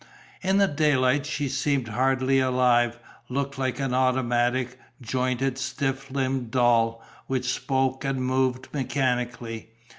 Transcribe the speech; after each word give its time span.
In 0.41 0.57
the 0.57 0.67
daylight 0.67 1.27
she 1.27 1.47
seemed 1.47 1.89
hardly 1.89 2.39
alive, 2.39 2.97
looked 3.29 3.59
like 3.59 3.79
an 3.79 3.93
automatic, 3.93 4.79
jointed, 4.99 5.59
stiff 5.59 6.09
limbed 6.09 6.49
doll, 6.49 7.03
which 7.27 7.53
spoke 7.53 8.03
and 8.03 8.19
moved 8.25 8.67
mechanically. 8.73 9.69